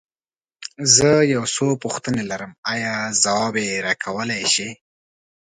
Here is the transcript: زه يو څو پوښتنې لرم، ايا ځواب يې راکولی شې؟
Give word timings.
زه 0.95 1.09
يو 1.33 1.43
څو 1.55 1.67
پوښتنې 1.83 2.23
لرم، 2.31 2.51
ايا 2.73 2.95
ځواب 3.23 3.55
يې 3.65 3.73
راکولی 3.85 4.41
شې؟ 4.53 4.69